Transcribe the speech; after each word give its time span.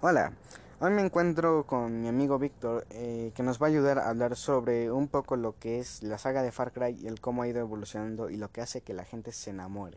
Hola, 0.00 0.32
hoy 0.80 0.90
me 0.90 1.00
encuentro 1.02 1.64
con 1.66 2.02
mi 2.02 2.08
amigo 2.08 2.38
Víctor 2.38 2.86
eh, 2.90 3.32
que 3.34 3.42
nos 3.42 3.60
va 3.60 3.66
a 3.66 3.70
ayudar 3.70 3.98
a 3.98 4.10
hablar 4.10 4.36
sobre 4.36 4.90
un 4.90 5.08
poco 5.08 5.36
lo 5.36 5.58
que 5.58 5.78
es 5.78 6.02
la 6.02 6.18
saga 6.18 6.42
de 6.42 6.52
Far 6.52 6.72
Cry 6.72 6.96
y 7.00 7.06
el 7.06 7.20
cómo 7.20 7.42
ha 7.42 7.48
ido 7.48 7.60
evolucionando 7.60 8.28
y 8.28 8.36
lo 8.36 8.50
que 8.50 8.60
hace 8.60 8.82
que 8.82 8.92
la 8.92 9.04
gente 9.04 9.32
se 9.32 9.50
enamore. 9.50 9.96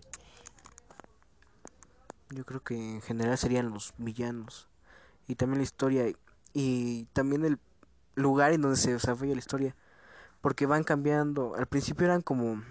Yo 2.29 2.45
creo 2.45 2.63
que 2.63 2.75
en 2.75 3.01
general 3.01 3.37
serían 3.37 3.69
los 3.69 3.93
villanos 3.97 4.69
y 5.27 5.35
también 5.35 5.59
la 5.59 5.63
historia 5.63 6.05
y 6.53 7.05
también 7.13 7.43
el 7.43 7.59
lugar 8.15 8.53
en 8.53 8.61
donde 8.61 8.77
se 8.77 8.93
desarrolla 8.93 9.33
la 9.33 9.39
historia 9.39 9.75
porque 10.39 10.65
van 10.65 10.83
cambiando. 10.83 11.55
Al 11.55 11.67
principio 11.67 12.05
eran 12.05 12.21
como 12.21 12.63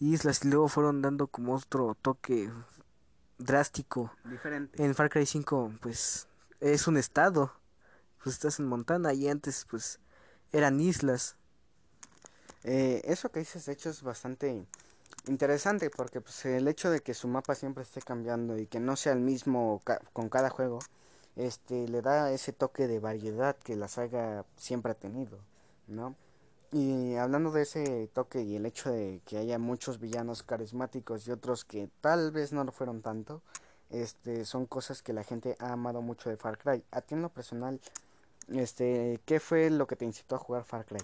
islas 0.00 0.44
y 0.44 0.48
luego 0.48 0.68
fueron 0.68 1.00
dando 1.00 1.28
como 1.28 1.54
otro 1.54 1.96
toque 2.02 2.50
drástico. 3.38 4.12
Diferente. 4.24 4.82
En 4.82 4.94
Far 4.94 5.10
Cry 5.10 5.26
5 5.26 5.72
pues 5.80 6.28
es 6.60 6.86
un 6.86 6.96
estado. 6.96 7.52
Pues 8.22 8.34
estás 8.34 8.58
en 8.58 8.66
Montana 8.66 9.12
y 9.12 9.28
antes 9.28 9.66
pues 9.70 10.00
eran 10.52 10.80
islas. 10.80 11.36
Eh, 12.64 13.02
eso 13.04 13.30
que 13.30 13.40
dices 13.40 13.66
de 13.66 13.72
hecho 13.72 13.90
es 13.90 14.02
bastante 14.02 14.66
interesante 15.26 15.90
porque 15.90 16.20
pues 16.20 16.44
el 16.46 16.66
hecho 16.68 16.90
de 16.90 17.00
que 17.00 17.14
su 17.14 17.28
mapa 17.28 17.54
siempre 17.54 17.82
esté 17.84 18.02
cambiando 18.02 18.58
y 18.58 18.66
que 18.66 18.80
no 18.80 18.96
sea 18.96 19.12
el 19.12 19.20
mismo 19.20 19.80
ca 19.84 20.00
con 20.12 20.28
cada 20.28 20.50
juego 20.50 20.80
este 21.36 21.86
le 21.86 22.02
da 22.02 22.32
ese 22.32 22.52
toque 22.52 22.88
de 22.88 22.98
variedad 22.98 23.56
que 23.56 23.76
la 23.76 23.88
saga 23.88 24.44
siempre 24.56 24.92
ha 24.92 24.94
tenido, 24.94 25.38
¿no? 25.86 26.16
Y 26.72 27.14
hablando 27.14 27.52
de 27.52 27.62
ese 27.62 28.08
toque 28.12 28.42
y 28.42 28.56
el 28.56 28.66
hecho 28.66 28.90
de 28.90 29.22
que 29.24 29.38
haya 29.38 29.58
muchos 29.58 30.00
villanos 30.00 30.42
carismáticos 30.42 31.26
y 31.26 31.30
otros 31.30 31.64
que 31.64 31.88
tal 32.00 32.32
vez 32.32 32.52
no 32.52 32.64
lo 32.64 32.72
fueron 32.72 33.02
tanto, 33.02 33.42
este 33.88 34.44
son 34.44 34.66
cosas 34.66 35.00
que 35.00 35.12
la 35.12 35.22
gente 35.22 35.56
ha 35.60 35.72
amado 35.72 36.02
mucho 36.02 36.28
de 36.28 36.36
Far 36.36 36.58
Cry. 36.58 36.84
A 36.90 37.02
ti 37.02 37.14
en 37.14 37.22
lo 37.22 37.28
personal, 37.28 37.80
este, 38.48 39.20
¿qué 39.24 39.38
fue 39.38 39.70
lo 39.70 39.86
que 39.86 39.96
te 39.96 40.04
incitó 40.04 40.34
a 40.34 40.38
jugar 40.38 40.64
Far 40.64 40.84
Cry? 40.84 40.98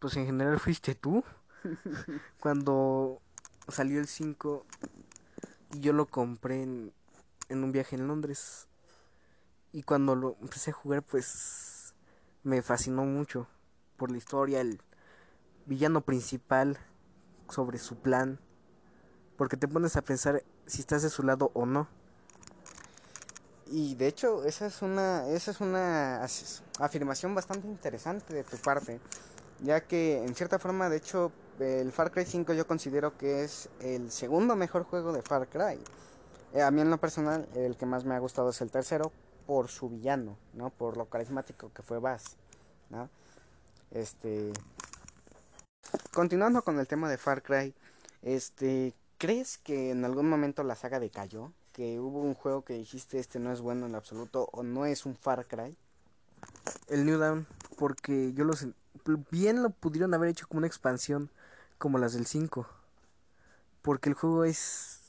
Pues 0.00 0.16
en 0.16 0.26
general 0.26 0.58
fuiste 0.58 0.94
tú. 0.94 1.22
Cuando 2.40 3.20
salió 3.68 4.00
el 4.00 4.08
5 4.08 4.66
yo 5.80 5.92
lo 5.92 6.06
compré 6.06 6.62
en, 6.62 6.92
en 7.48 7.62
un 7.62 7.72
viaje 7.72 7.96
en 7.96 8.08
Londres. 8.08 8.66
Y 9.72 9.82
cuando 9.82 10.14
lo 10.14 10.36
empecé 10.40 10.70
a 10.70 10.74
jugar, 10.74 11.02
pues 11.02 11.94
me 12.42 12.62
fascinó 12.62 13.04
mucho 13.04 13.46
por 13.96 14.10
la 14.10 14.18
historia, 14.18 14.60
el 14.60 14.80
villano 15.66 16.00
principal 16.00 16.78
sobre 17.48 17.78
su 17.78 17.96
plan. 17.96 18.38
Porque 19.36 19.56
te 19.56 19.68
pones 19.68 19.96
a 19.96 20.02
pensar 20.02 20.42
si 20.66 20.80
estás 20.80 21.02
de 21.02 21.10
su 21.10 21.22
lado 21.22 21.50
o 21.54 21.66
no. 21.66 21.88
Y 23.66 23.96
de 23.96 24.06
hecho, 24.06 24.44
esa 24.44 24.66
es 24.66 24.80
una, 24.80 25.28
esa 25.28 25.50
es 25.50 25.60
una 25.60 26.24
afirmación 26.78 27.34
bastante 27.34 27.66
interesante 27.66 28.32
de 28.32 28.44
tu 28.44 28.56
parte. 28.58 29.00
Ya 29.60 29.80
que 29.80 30.22
en 30.22 30.34
cierta 30.34 30.58
forma, 30.58 30.88
de 30.88 30.98
hecho, 30.98 31.32
el 31.58 31.90
Far 31.90 32.10
Cry 32.12 32.24
5 32.24 32.52
yo 32.52 32.66
considero 32.66 33.16
que 33.16 33.42
es 33.42 33.68
el 33.80 34.10
segundo 34.10 34.54
mejor 34.56 34.84
juego 34.84 35.12
de 35.12 35.22
Far 35.22 35.48
Cry. 35.48 35.78
Eh, 36.54 36.62
a 36.62 36.70
mí 36.70 36.80
en 36.80 36.90
lo 36.90 36.98
personal, 36.98 37.48
el 37.54 37.76
que 37.76 37.86
más 37.86 38.04
me 38.04 38.14
ha 38.14 38.18
gustado 38.18 38.50
es 38.50 38.60
el 38.60 38.70
tercero 38.70 39.10
por 39.46 39.68
su 39.68 39.88
villano, 39.88 40.36
¿no? 40.54 40.70
Por 40.70 40.96
lo 40.96 41.06
carismático 41.06 41.72
que 41.72 41.82
fue 41.82 41.98
Bass. 41.98 42.36
Este 43.90 44.52
Continuando 46.12 46.62
con 46.62 46.78
el 46.78 46.86
tema 46.86 47.08
de 47.08 47.18
Far 47.18 47.42
Cry, 47.42 47.74
este, 48.22 48.94
¿crees 49.18 49.58
que 49.58 49.90
en 49.90 50.04
algún 50.04 50.28
momento 50.28 50.62
la 50.62 50.74
saga 50.74 50.98
decayó? 50.98 51.52
Que 51.72 52.00
hubo 52.00 52.22
un 52.22 52.34
juego 52.34 52.64
que 52.64 52.72
dijiste 52.72 53.18
este 53.18 53.38
no 53.38 53.52
es 53.52 53.60
bueno 53.60 53.86
en 53.86 53.94
absoluto 53.94 54.48
o 54.52 54.62
no 54.62 54.86
es 54.86 55.04
un 55.04 55.14
Far 55.14 55.46
Cry? 55.46 55.76
El 56.88 57.04
New 57.04 57.18
Dawn, 57.18 57.46
porque 57.76 58.32
yo 58.32 58.44
los 58.44 58.66
bien 59.30 59.62
lo 59.62 59.70
pudieron 59.70 60.14
haber 60.14 60.30
hecho 60.30 60.48
como 60.48 60.58
una 60.58 60.66
expansión 60.66 61.30
como 61.78 61.98
las 61.98 62.14
del 62.14 62.26
5. 62.26 62.66
Porque 63.82 64.08
el 64.08 64.14
juego 64.14 64.44
es 64.44 65.00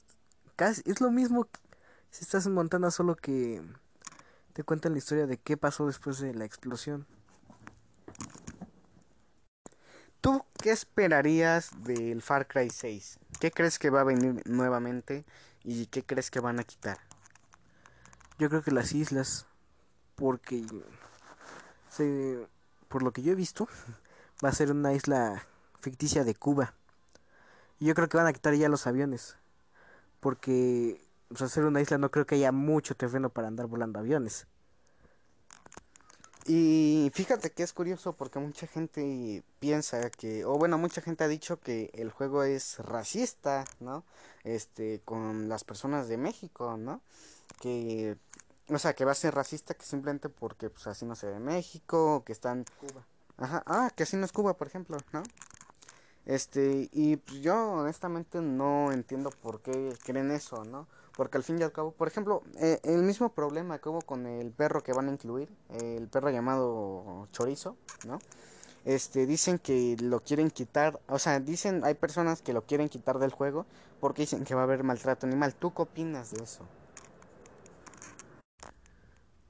casi 0.56 0.82
es 0.86 1.02
lo 1.02 1.10
mismo 1.10 1.48
si 2.12 2.24
estás 2.24 2.46
en 2.46 2.54
Montana 2.54 2.92
solo 2.92 3.16
que 3.16 3.62
te 4.54 4.64
cuentan 4.64 4.92
la 4.92 4.98
historia 4.98 5.26
de 5.26 5.38
qué 5.38 5.56
pasó 5.56 5.88
después 5.88 6.20
de 6.20 6.34
la 6.34 6.46
explosión. 6.46 7.08
¿Tú 10.22 10.44
qué 10.62 10.72
esperarías 10.72 11.72
del 11.84 12.22
Far 12.22 12.48
Cry 12.48 12.70
6? 12.70 13.20
¿Qué 13.40 13.52
crees 13.52 13.80
que 13.80 13.90
va 13.90 14.02
a 14.02 14.06
venir 14.06 14.42
nuevamente 14.46 15.26
y 15.64 15.86
qué 15.88 16.04
crees 16.04 16.32
que 16.32 16.40
van 16.40 16.60
a 16.60 16.64
quitar? 16.64 16.98
Yo 18.40 18.50
creo 18.50 18.62
que 18.62 18.72
las 18.72 18.94
islas 18.94 19.46
porque 20.16 20.66
se, 21.90 22.48
por 22.88 23.04
lo 23.04 23.12
que 23.12 23.22
yo 23.22 23.32
he 23.32 23.36
visto 23.36 23.68
va 24.44 24.50
a 24.50 24.54
ser 24.54 24.72
una 24.72 24.94
isla 24.94 25.46
ficticia 25.80 26.24
de 26.24 26.36
Cuba. 26.36 26.74
Y 27.80 27.86
yo 27.86 27.94
creo 27.94 28.10
que 28.10 28.18
van 28.18 28.28
a 28.28 28.34
quitar 28.34 28.54
ya 28.56 28.70
los 28.70 28.88
aviones. 28.88 29.38
Porque 30.20 31.00
pues, 31.30 31.42
hacer 31.42 31.66
una 31.66 31.82
isla 31.82 31.98
no 31.98 32.10
creo 32.10 32.26
que 32.26 32.36
haya 32.36 32.52
mucho 32.52 32.96
terreno 32.96 33.30
para 33.30 33.48
andar 33.48 33.68
volando 33.68 34.00
aviones. 34.00 34.48
Y 36.50 37.12
fíjate 37.14 37.52
que 37.52 37.64
es 37.64 37.74
curioso 37.74 38.14
porque 38.14 38.40
mucha 38.40 38.68
gente 38.68 39.44
piensa 39.60 40.10
que, 40.10 40.46
o 40.46 40.58
bueno, 40.58 40.78
mucha 40.78 41.02
gente 41.02 41.26
ha 41.26 41.28
dicho 41.28 41.60
que 41.60 41.92
el 41.94 42.10
juego 42.10 42.44
es 42.44 42.80
racista, 42.80 43.66
¿no? 43.82 44.06
Este, 44.46 45.02
con 45.04 45.50
las 45.50 45.66
personas 45.66 46.08
de 46.08 46.16
México, 46.18 46.78
¿no? 46.78 47.02
Que, 47.60 48.16
o 48.70 48.78
sea, 48.80 48.94
que 48.94 49.04
va 49.04 49.12
a 49.12 49.16
ser 49.16 49.36
racista 49.36 49.74
que 49.74 49.84
simplemente 49.84 50.30
porque, 50.30 50.70
pues, 50.70 50.88
así 50.88 51.06
no 51.06 51.16
se 51.16 51.28
ve 51.28 51.40
México, 51.40 52.24
que 52.26 52.32
están... 52.32 52.64
Cuba. 52.80 53.06
Ajá, 53.38 53.64
ah, 53.66 53.92
que 53.94 54.04
así 54.04 54.16
no 54.16 54.26
es 54.26 54.32
Cuba, 54.32 54.56
por 54.56 54.68
ejemplo, 54.68 54.98
¿no? 55.12 55.24
Este, 56.26 56.90
y 56.92 57.18
pues 57.18 57.42
yo 57.42 57.72
honestamente 57.72 58.42
no 58.42 58.92
entiendo 58.92 59.30
por 59.30 59.62
qué 59.62 59.98
creen 60.04 60.32
eso, 60.32 60.66
¿no? 60.66 60.88
Porque 61.18 61.38
al 61.38 61.44
fin 61.44 61.58
y 61.60 61.64
al 61.64 61.72
cabo, 61.72 61.92
por 61.92 62.08
ejemplo, 62.08 62.44
eh, 62.60 62.80
el 62.84 63.02
mismo 63.02 63.30
problema 63.30 63.80
que 63.80 63.90
hubo 63.90 64.02
con 64.02 64.28
el 64.28 64.52
perro 64.52 64.84
que 64.84 64.94
van 64.94 65.10
a 65.10 65.12
incluir, 65.12 65.50
el 65.70 66.08
perro 66.08 66.30
llamado 66.30 67.28
Chorizo, 67.32 67.76
¿no? 68.06 68.20
Este, 68.86 69.26
dicen 69.26 69.58
que 69.58 69.98
lo 70.00 70.20
quieren 70.20 70.52
quitar, 70.52 71.00
o 71.08 71.18
sea, 71.18 71.40
dicen, 71.40 71.84
hay 71.84 71.96
personas 71.96 72.44
que 72.44 72.54
lo 72.54 72.62
quieren 72.62 72.88
quitar 72.88 73.18
del 73.18 73.32
juego 73.32 73.66
porque 74.00 74.22
dicen 74.22 74.46
que 74.46 74.54
va 74.54 74.62
a 74.62 74.64
haber 74.66 74.84
maltrato 74.84 75.26
animal. 75.26 75.56
¿Tú 75.56 75.74
qué 75.74 75.82
opinas 75.82 76.30
de 76.30 76.44
eso? 76.44 76.64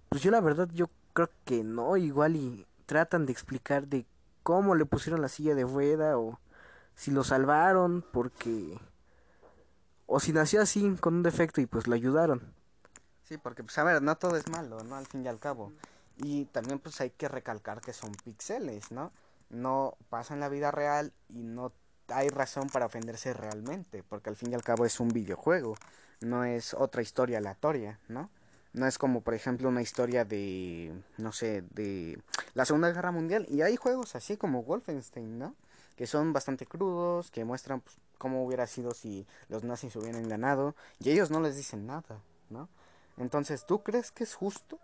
Pues 0.08 0.22
yo 0.22 0.32
la 0.32 0.40
verdad, 0.40 0.70
yo 0.74 0.88
creo 1.12 1.30
que 1.44 1.66
no, 1.66 1.98
igual 1.98 2.38
y 2.38 2.66
tratan 2.86 3.26
de 3.26 3.34
explicar 3.34 3.88
de 3.88 4.06
cómo 4.42 4.74
le 4.74 4.86
pusieron 4.86 5.22
la 5.22 5.28
silla 5.28 5.54
de 5.54 5.66
rueda 5.66 6.18
o 6.18 6.40
si 6.96 7.12
lo 7.12 7.26
salvaron 7.26 8.06
porque 8.14 8.80
o 10.08 10.20
si 10.20 10.34
nació 10.34 10.62
así 10.62 10.96
con 11.00 11.16
un 11.16 11.24
defecto 11.24 11.62
y 11.62 11.66
pues 11.66 11.88
lo 11.88 11.94
ayudaron. 11.94 12.54
Sí, 13.24 13.38
porque 13.38 13.64
pues 13.64 13.78
a 13.78 13.84
ver, 13.84 14.02
no 14.02 14.18
todo 14.18 14.38
es 14.38 14.50
malo, 14.50 14.82
¿no? 14.84 14.96
Al 14.96 15.06
fin 15.06 15.24
y 15.24 15.28
al 15.28 15.38
cabo. 15.38 15.74
Y 16.16 16.46
también 16.46 16.80
pues 16.80 17.00
hay 17.02 17.12
que 17.12 17.28
recalcar 17.28 17.82
que 17.82 17.94
son 17.94 18.12
píxeles, 18.24 18.92
¿no? 18.92 19.12
No 19.50 19.98
pasa 20.10 20.34
en 20.34 20.40
la 20.40 20.50
vida 20.50 20.72
real 20.72 21.14
y 21.30 21.44
no 21.44 21.74
hay 22.08 22.30
razón 22.30 22.70
para 22.70 22.86
ofenderse 22.86 23.34
realmente, 23.34 24.02
porque 24.02 24.30
al 24.30 24.38
fin 24.38 24.52
y 24.52 24.56
al 24.56 24.64
cabo 24.64 24.86
es 24.86 25.00
un 25.00 25.10
videojuego, 25.10 25.76
no 26.22 26.46
es 26.46 26.74
otra 26.74 27.02
historia 27.02 27.38
aleatoria, 27.38 28.00
¿no? 28.08 28.30
No 28.72 28.88
es 28.88 28.98
como 28.98 29.22
por 29.22 29.34
ejemplo 29.34 29.68
una 29.68 29.82
historia 29.82 30.24
de, 30.24 30.94
no 31.18 31.32
sé, 31.34 31.64
de 31.72 32.22
la 32.54 32.66
Segunda 32.66 32.92
Guerra 32.92 33.12
Mundial. 33.12 33.46
Y 33.50 33.62
hay 33.62 33.76
juegos 33.76 34.16
así 34.16 34.38
como 34.38 34.64
Wolfenstein, 34.64 35.38
¿no? 35.38 35.56
que 35.98 36.06
son 36.06 36.32
bastante 36.32 36.66
crudos, 36.68 37.32
que 37.32 37.44
muestran 37.44 37.82
pues, 37.82 37.98
cómo 38.18 38.46
hubiera 38.46 38.68
sido 38.68 38.94
si 38.94 39.28
los 39.50 39.64
nazis 39.64 39.96
hubieran 39.96 40.28
ganado, 40.28 40.76
y 41.00 41.12
ellos 41.12 41.32
no 41.32 41.40
les 41.40 41.56
dicen 41.56 41.86
nada, 41.86 42.22
¿no? 42.50 42.70
Entonces, 43.18 43.66
¿tú 43.66 43.84
crees 43.84 44.12
que 44.12 44.24
es 44.24 44.36
justo? 44.36 44.80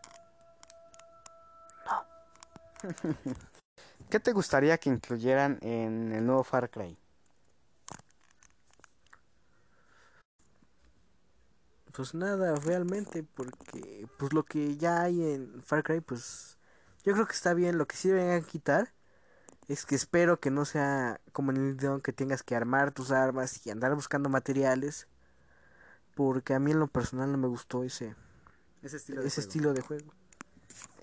No. 1.86 2.90
¿Qué 4.10 4.20
te 4.20 4.32
gustaría 4.32 4.78
que 4.78 4.90
incluyeran 4.90 5.60
en 5.62 6.12
el 6.12 6.26
nuevo 6.26 6.44
Far 6.44 6.70
Cry? 6.70 6.98
Pues 11.94 12.16
nada, 12.16 12.56
realmente, 12.56 13.24
porque 13.24 14.08
pues 14.18 14.34
lo 14.34 14.44
que 14.44 14.78
ya 14.78 15.04
hay 15.04 15.34
en 15.34 15.62
Far 15.64 15.84
Cry, 15.84 16.02
pues 16.02 16.58
yo 17.04 17.14
creo 17.14 17.28
que 17.28 17.34
está 17.34 17.54
bien. 17.54 17.78
Lo 17.78 17.88
que 17.88 17.96
sí 17.96 18.10
deben 18.10 18.44
quitar 18.44 18.94
es 19.68 19.86
que 19.86 19.96
espero 19.96 20.40
que 20.40 20.52
no 20.52 20.66
sea 20.66 21.20
como 21.32 21.52
en 21.52 21.58
el 21.58 21.74
video 21.76 22.02
que 22.02 22.14
tengas 22.14 22.44
que 22.44 22.56
armar 22.56 22.92
tus 22.92 23.12
armas 23.12 23.66
y 23.66 23.70
andar 23.70 23.96
buscando 23.96 24.30
materiales. 24.30 25.08
Porque 26.16 26.54
a 26.54 26.60
mí 26.60 26.72
en 26.72 26.80
lo 26.80 26.88
personal 26.88 27.32
no 27.32 27.38
me 27.38 27.48
gustó 27.48 27.84
ese, 27.84 28.16
ese 28.84 28.98
estilo 28.98 29.22
de 29.22 29.28
ese 29.28 29.42
juego. 29.42 29.50
Estilo 29.50 29.74
de 29.74 29.82
juego. 29.82 30.14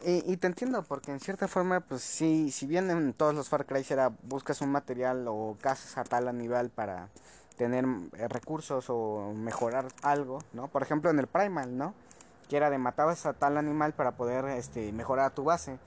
Y, 0.02 0.32
y, 0.32 0.36
te 0.36 0.46
entiendo, 0.46 0.82
porque 0.84 1.10
en 1.10 1.20
cierta 1.20 1.48
forma, 1.48 1.80
pues 1.80 2.02
sí, 2.02 2.50
si 2.50 2.66
bien 2.66 2.90
en 2.90 3.12
todos 3.12 3.34
los 3.34 3.48
Far 3.48 3.66
Cry 3.66 3.84
era 3.90 4.08
buscas 4.22 4.60
un 4.60 4.70
material 4.70 5.26
o 5.28 5.56
cazas 5.60 5.98
a 5.98 6.04
tal 6.04 6.36
nivel 6.36 6.70
para 6.70 7.08
tener 7.56 7.84
eh, 8.14 8.28
recursos 8.28 8.86
o 8.88 9.34
mejorar 9.36 9.88
algo, 10.02 10.38
¿no? 10.52 10.68
Por 10.68 10.82
ejemplo, 10.82 11.10
en 11.10 11.18
el 11.18 11.26
Primal, 11.26 11.76
¿no? 11.76 11.94
que 12.50 12.56
era 12.56 12.68
de 12.68 12.78
matabas 12.78 13.24
a 13.26 13.32
tal 13.32 13.56
animal 13.56 13.92
para 13.92 14.16
poder 14.16 14.44
este, 14.46 14.90
mejorar 14.90 15.30
tu 15.30 15.44
base, 15.44 15.78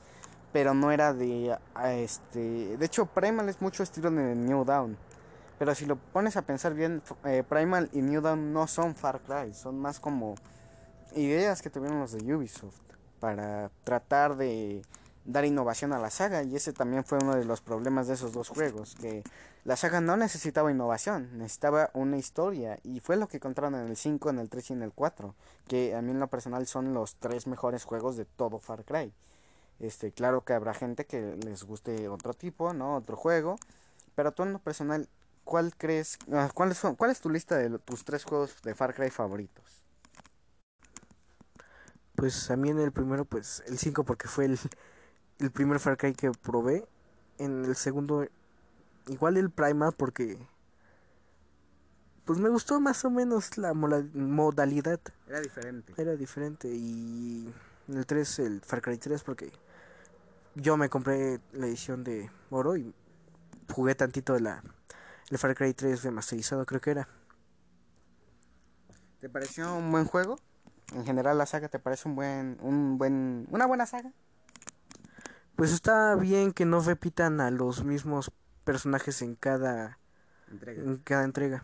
pero 0.54 0.74
no 0.74 0.92
era 0.92 1.14
de 1.14 1.58
este, 1.86 2.78
de 2.78 2.86
hecho 2.86 3.08
Primal 3.08 3.50
es 3.50 3.62
mucho 3.62 3.84
estilo 3.84 4.10
de 4.12 4.36
New 4.36 4.64
Dawn. 4.64 4.98
Pero 5.60 5.76
si 5.76 5.86
lo 5.86 5.96
pones 5.96 6.38
a 6.38 6.44
pensar 6.44 6.74
bien, 6.74 7.02
eh, 7.26 7.44
Primal 7.48 7.90
y 7.92 8.02
New 8.02 8.22
Dawn 8.22 8.54
no 8.54 8.68
son 8.68 8.96
Far 8.96 9.22
Cry, 9.22 9.54
son 9.54 9.80
más 9.80 10.00
como 10.00 10.36
ideas 11.16 11.62
que 11.62 11.70
tuvieron 11.70 12.00
los 12.00 12.12
de 12.12 12.36
Ubisoft 12.36 12.80
para 13.20 13.72
tratar 13.84 14.36
de 14.36 14.82
dar 15.26 15.46
innovación 15.46 15.94
a 15.94 16.00
la 16.00 16.10
saga 16.10 16.44
y 16.44 16.56
ese 16.56 16.74
también 16.74 17.04
fue 17.04 17.18
uno 17.22 17.36
de 17.36 17.46
los 17.46 17.62
problemas 17.62 18.08
de 18.08 18.16
esos 18.16 18.34
dos 18.34 18.50
juegos, 18.50 18.96
que 18.96 19.24
la 19.64 19.78
saga 19.78 20.02
no 20.02 20.18
necesitaba 20.18 20.72
innovación, 20.72 21.38
necesitaba 21.38 21.90
una 21.94 22.18
historia 22.18 22.80
y 22.84 23.00
fue 23.00 23.16
lo 23.16 23.28
que 23.28 23.38
encontraron 23.38 23.76
en 23.76 23.88
el 23.88 23.96
5, 23.96 24.30
en 24.30 24.40
el 24.40 24.50
3 24.50 24.72
y 24.72 24.74
en 24.74 24.82
el 24.84 24.92
4, 24.92 25.34
que 25.68 25.96
a 25.96 26.02
mí 26.02 26.12
en 26.12 26.20
lo 26.20 26.28
personal 26.28 26.68
son 26.68 26.94
los 26.94 27.16
tres 27.16 27.48
mejores 27.48 27.86
juegos 27.86 28.18
de 28.18 28.26
todo 28.26 28.60
Far 28.60 28.84
Cry. 28.84 29.14
Este, 29.84 30.14
claro 30.14 30.46
que 30.46 30.54
habrá 30.54 30.74
gente 30.74 31.04
que 31.06 31.36
les 31.46 31.66
guste 31.66 32.08
otro 32.08 32.34
tipo, 32.34 32.74
¿no? 32.74 32.96
Otro 32.96 33.18
juego, 33.18 33.58
pero 34.16 34.32
tú 34.32 34.44
en 34.44 34.54
lo 34.54 34.60
personal, 34.60 35.10
¿cuál 35.44 35.76
crees, 35.76 36.18
ah, 36.32 36.50
cuál 36.54 36.72
es, 36.72 36.82
cuál 36.98 37.12
es 37.12 37.20
tu 37.20 37.30
lista 37.30 37.58
de 37.58 37.78
tus 37.80 38.06
tres 38.06 38.24
juegos 38.24 38.62
de 38.64 38.76
Far 38.76 38.96
Cry 38.96 39.10
favoritos? 39.10 39.84
Pues 42.16 42.50
a 42.50 42.56
mí 42.56 42.70
en 42.70 42.80
el 42.80 42.94
primero, 42.94 43.26
pues 43.26 43.62
el 43.68 43.78
5 43.78 44.06
porque 44.06 44.30
fue 44.30 44.46
el, 44.46 44.60
el 45.40 45.52
primer 45.52 45.82
Far 45.82 45.98
Cry 45.98 46.14
que 46.14 46.32
probé. 46.32 46.88
En 47.38 47.66
el 47.66 47.76
segundo, 47.76 48.26
igual 49.08 49.36
el 49.36 49.50
Primal 49.50 49.92
porque 49.98 50.38
pues 52.24 52.40
me 52.40 52.48
gustó 52.48 52.80
más 52.80 53.04
o 53.04 53.10
menos 53.10 53.58
la 53.58 53.74
modalidad. 53.74 55.02
Era 55.28 55.42
diferente. 55.42 55.94
Era 55.98 56.16
diferente. 56.16 56.70
Y 56.70 57.54
en 57.90 57.98
el 57.98 58.06
3, 58.06 58.40
el 58.40 58.62
Far 58.62 58.82
Cry 58.82 58.98
3, 58.98 59.24
porque 59.24 59.52
yo 60.56 60.78
me 60.78 60.90
compré 60.90 61.40
la 61.52 61.68
edición 61.68 62.04
de 62.04 62.30
oro 62.50 62.78
y 62.78 62.94
jugué 63.72 63.96
tantito 63.96 64.34
de 64.34 64.42
la 64.42 64.64
el 65.30 65.38
Far 65.38 65.56
Cry 65.56 65.74
3 65.74 66.04
remasterizado, 66.04 66.66
creo 66.66 66.82
que 66.82 66.92
era. 66.92 67.08
¿Te 69.20 69.30
pareció 69.30 69.74
un 69.76 69.92
buen 69.92 70.06
juego? 70.06 70.38
En 70.94 71.06
general 71.06 71.38
la 71.38 71.46
saga 71.46 71.70
te 71.70 71.80
parece 71.80 72.08
un 72.08 72.16
buen 72.16 72.58
un 72.62 72.98
buen 72.98 73.48
una 73.50 73.66
buena 73.66 73.86
saga? 73.86 74.12
Pues 75.56 75.72
está 75.72 76.16
bien 76.16 76.52
que 76.52 76.66
no 76.66 76.82
repitan 76.82 77.40
a 77.40 77.52
los 77.52 77.84
mismos 77.84 78.32
personajes 78.64 79.22
en 79.22 79.36
cada 79.36 79.98
entrega. 80.52 80.84
En 80.84 80.98
cada 80.98 81.24
entrega. 81.24 81.64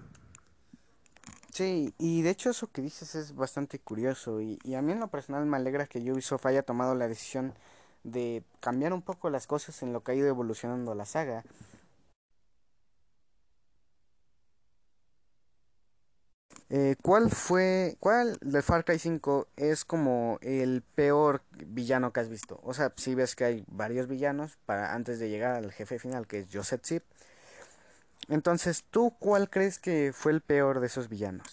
Sí, 1.52 1.94
y 1.98 2.22
de 2.22 2.30
hecho 2.30 2.52
eso 2.52 2.72
que 2.72 2.82
dices 2.82 3.16
es 3.16 3.36
bastante 3.36 3.80
curioso 3.80 4.42
y, 4.42 4.60
y 4.64 4.76
a 4.76 4.82
mí 4.82 4.94
en 4.94 5.00
lo 5.00 5.10
personal 5.10 5.46
me 5.46 5.58
alegra 5.58 5.88
que 5.88 6.00
Ubisoft 6.12 6.46
haya 6.46 6.64
tomado 6.64 6.96
la 6.96 7.08
decisión 7.08 7.54
de 8.04 8.44
cambiar 8.60 8.94
un 8.94 9.02
poco 9.02 9.30
las 9.30 9.48
cosas 9.48 9.82
en 9.84 9.94
lo 9.94 10.04
que 10.04 10.12
ha 10.12 10.16
ido 10.16 10.28
evolucionando 10.28 10.96
la 10.96 11.06
saga 11.06 11.44
Eh, 16.72 16.96
¿Cuál 17.02 17.32
fue, 17.32 17.98
cuál 18.00 18.38
de 18.42 18.62
Far 18.62 18.86
Cry 18.86 19.00
5 19.00 19.48
es 19.56 19.86
como 19.86 20.38
el 20.42 20.84
peor 20.84 21.42
villano 21.52 22.14
que 22.14 22.20
has 22.20 22.30
visto? 22.30 22.60
O 22.64 22.76
sea, 22.76 22.94
si 22.96 23.16
ves 23.16 23.36
que 23.36 23.44
hay 23.46 23.64
varios 23.68 24.08
villanos 24.08 24.58
para 24.68 24.94
antes 24.94 25.20
de 25.20 25.30
llegar 25.30 25.56
al 25.56 25.72
jefe 25.72 25.98
final 25.98 26.28
que 26.28 26.40
es 26.40 26.48
Joseph 26.54 26.82
Zip. 26.86 27.04
Entonces, 28.28 28.84
¿tú 28.92 29.16
cuál 29.18 29.50
crees 29.50 29.80
que 29.80 30.12
fue 30.14 30.32
el 30.32 30.42
peor 30.42 30.80
de 30.80 30.88
esos 30.88 31.10
villanos? 31.10 31.48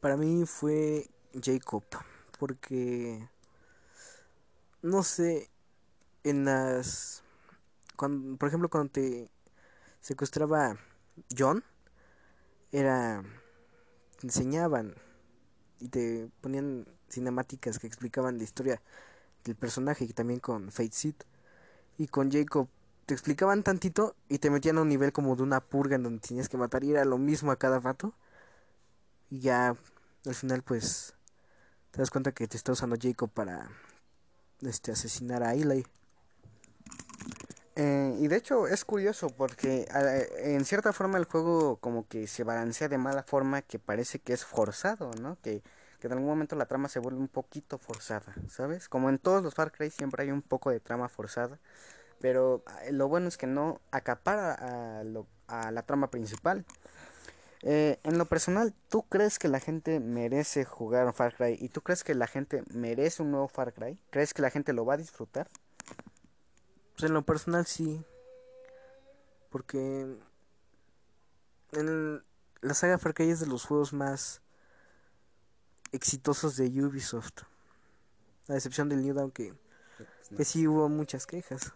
Para 0.00 0.16
mí 0.16 0.46
fue 0.46 1.06
Jacob, 1.34 1.84
porque 2.38 3.28
no 4.82 5.02
sé, 5.02 5.50
en 6.24 6.44
las 6.44 7.22
cuando, 7.96 8.36
por 8.36 8.48
ejemplo, 8.48 8.68
cuando 8.70 8.90
te 8.92 9.30
secuestraba 10.00 10.78
John 11.36 11.62
era 12.72 13.22
enseñaban 14.22 14.94
y 15.80 15.88
te 15.88 16.30
ponían 16.40 16.86
cinemáticas 17.10 17.78
que 17.78 17.86
explicaban 17.86 18.38
la 18.38 18.44
historia 18.44 18.80
del 19.44 19.56
personaje 19.56 20.04
y 20.04 20.12
también 20.12 20.40
con 20.40 20.70
Fate 20.70 20.92
Seed 20.92 21.14
y 21.98 22.06
con 22.08 22.30
Jacob. 22.30 22.68
Te 23.06 23.14
explicaban 23.14 23.62
tantito 23.62 24.14
y 24.28 24.38
te 24.38 24.50
metían 24.50 24.78
a 24.78 24.82
un 24.82 24.88
nivel 24.88 25.12
como 25.12 25.34
de 25.36 25.42
una 25.42 25.60
purga 25.60 25.96
en 25.96 26.02
donde 26.04 26.26
tenías 26.26 26.48
que 26.48 26.56
matar 26.56 26.84
y 26.84 26.92
era 26.92 27.04
lo 27.04 27.18
mismo 27.18 27.50
a 27.50 27.56
cada 27.56 27.80
rato. 27.80 28.14
Y 29.30 29.40
ya 29.40 29.76
al 30.26 30.34
final 30.34 30.62
pues 30.62 31.14
te 31.90 31.98
das 31.98 32.10
cuenta 32.10 32.32
que 32.32 32.46
te 32.46 32.56
está 32.56 32.72
usando 32.72 32.96
Jacob 33.00 33.30
para 33.30 33.68
este 34.62 34.92
asesinar 34.92 35.42
a 35.42 35.54
Eli 35.54 35.84
eh, 37.82 38.14
y 38.18 38.28
de 38.28 38.36
hecho 38.36 38.66
es 38.66 38.84
curioso 38.84 39.30
porque 39.30 39.86
en 40.38 40.64
cierta 40.66 40.92
forma 40.92 41.16
el 41.16 41.24
juego 41.24 41.76
como 41.76 42.06
que 42.06 42.26
se 42.26 42.44
balancea 42.44 42.88
de 42.88 42.98
mala 42.98 43.22
forma 43.22 43.62
que 43.62 43.78
parece 43.78 44.18
que 44.18 44.34
es 44.34 44.44
forzado, 44.44 45.12
¿no? 45.20 45.38
Que, 45.40 45.62
que 45.98 46.08
en 46.08 46.12
algún 46.12 46.28
momento 46.28 46.56
la 46.56 46.66
trama 46.66 46.88
se 46.88 46.98
vuelve 46.98 47.20
un 47.20 47.28
poquito 47.28 47.78
forzada, 47.78 48.34
¿sabes? 48.48 48.90
Como 48.90 49.08
en 49.08 49.18
todos 49.18 49.42
los 49.42 49.54
Far 49.54 49.72
Cry 49.72 49.90
siempre 49.90 50.24
hay 50.24 50.30
un 50.30 50.42
poco 50.42 50.70
de 50.70 50.80
trama 50.80 51.08
forzada, 51.08 51.58
pero 52.20 52.62
ah, 52.66 52.80
lo 52.90 53.08
bueno 53.08 53.28
es 53.28 53.38
que 53.38 53.46
no 53.46 53.80
acapara 53.92 55.00
a 55.48 55.70
la 55.70 55.82
trama 55.82 56.10
principal. 56.10 56.66
Eh, 57.62 58.00
en 58.04 58.16
lo 58.16 58.24
personal, 58.24 58.74
¿tú 58.88 59.02
crees 59.02 59.38
que 59.38 59.48
la 59.48 59.60
gente 59.60 60.00
merece 60.00 60.64
jugar 60.64 61.12
Far 61.12 61.34
Cry? 61.34 61.58
¿Y 61.60 61.68
tú 61.68 61.82
crees 61.82 62.04
que 62.04 62.14
la 62.14 62.26
gente 62.26 62.64
merece 62.72 63.22
un 63.22 63.30
nuevo 63.30 63.48
Far 63.48 63.74
Cry? 63.74 63.98
¿Crees 64.10 64.32
que 64.32 64.42
la 64.42 64.50
gente 64.50 64.72
lo 64.72 64.86
va 64.86 64.94
a 64.94 64.98
disfrutar? 64.98 65.48
Pues 66.94 67.04
en 67.04 67.14
lo 67.14 67.22
personal 67.22 67.66
sí. 67.66 68.02
Porque 69.50 70.06
la 71.72 72.74
saga 72.74 72.98
Far 72.98 73.14
Cry 73.14 73.30
es 73.30 73.40
de 73.40 73.46
los 73.46 73.64
juegos 73.66 73.92
más 73.92 74.40
exitosos 75.92 76.56
de 76.56 76.66
Ubisoft. 76.82 77.42
A 78.48 78.54
excepción 78.54 78.88
del 78.88 79.02
New 79.02 79.14
Dawn 79.14 79.30
que, 79.30 79.54
que 80.36 80.44
sí 80.44 80.66
hubo 80.66 80.88
muchas 80.88 81.26
quejas. 81.26 81.72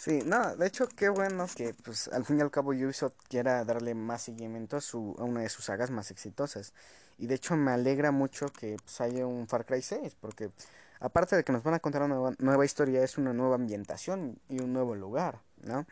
Sí, 0.00 0.22
no, 0.24 0.56
de 0.56 0.66
hecho 0.66 0.88
qué 0.88 1.10
bueno 1.10 1.46
que 1.54 1.74
pues 1.74 2.08
al 2.08 2.24
fin 2.24 2.38
y 2.38 2.40
al 2.40 2.50
cabo 2.50 2.70
Ubisoft 2.70 3.12
quiera 3.28 3.62
darle 3.66 3.94
más 3.94 4.22
seguimiento 4.22 4.78
a 4.78 4.80
su 4.80 5.14
a 5.18 5.24
una 5.24 5.42
de 5.42 5.50
sus 5.50 5.66
sagas 5.66 5.90
más 5.90 6.10
exitosas. 6.10 6.72
Y 7.18 7.26
de 7.26 7.34
hecho 7.34 7.54
me 7.54 7.72
alegra 7.72 8.10
mucho 8.10 8.46
que 8.46 8.78
pues, 8.82 8.98
haya 9.02 9.26
un 9.26 9.46
Far 9.46 9.66
Cry 9.66 9.82
6 9.82 10.16
porque 10.18 10.52
aparte 11.00 11.36
de 11.36 11.44
que 11.44 11.52
nos 11.52 11.62
van 11.62 11.74
a 11.74 11.80
contar 11.80 12.02
una 12.04 12.34
nueva, 12.38 12.64
historia, 12.64 13.04
es 13.04 13.18
una 13.18 13.34
nueva 13.34 13.56
ambientación 13.56 14.38
y 14.48 14.62
un 14.62 14.72
nuevo 14.72 14.94
lugar, 14.94 15.42
¿no? 15.64 15.86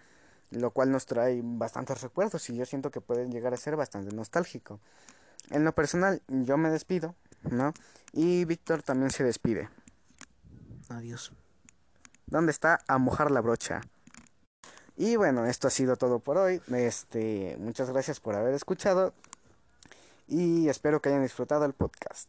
Lo 0.53 0.71
cual 0.71 0.91
nos 0.91 1.05
trae 1.05 1.43
bastantes 1.45 2.01
recuerdos 2.01 2.49
y 2.49 2.57
yo 2.57 2.65
siento 2.65 2.91
que 2.91 3.03
pueden 3.03 3.31
llegar 3.31 3.53
a 3.53 3.59
ser 3.59 3.77
bastante 3.77 4.17
nostálgico. 4.17 4.81
En 5.51 5.65
lo 5.65 5.75
personal, 5.75 6.23
yo 6.29 6.57
me 6.57 6.71
despido, 6.71 7.15
¿no? 7.43 7.75
Y 8.15 8.47
Víctor 8.47 8.83
también 8.83 9.11
se 9.11 9.23
despide. 9.23 9.69
Adiós. 10.89 11.31
¿Dónde 12.25 12.53
está? 12.53 12.81
A 12.89 12.97
mojar 12.97 13.31
la 13.31 13.43
brocha. 13.43 13.83
Y 15.01 15.15
bueno, 15.15 15.47
esto 15.47 15.69
ha 15.69 15.71
sido 15.71 15.95
todo 15.95 16.19
por 16.19 16.39
hoy. 16.39 16.61
Este, 16.75 17.57
muchas 17.61 17.89
gracias 17.89 18.19
por 18.19 18.35
haber 18.35 18.53
escuchado 18.53 19.15
y 20.27 20.69
espero 20.69 21.01
que 21.01 21.09
hayan 21.09 21.23
disfrutado 21.23 21.65
el 21.65 21.73
podcast. 21.73 22.29